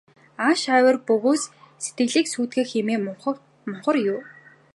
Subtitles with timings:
[0.45, 1.43] Ааш авир бөгөөс
[1.83, 3.01] сэтгэлийн сүйтгэл хэмээн
[3.67, 4.21] мунхар юу.